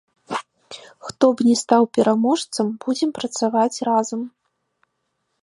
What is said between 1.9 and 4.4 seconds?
пераможцам, будзем працаваць разам.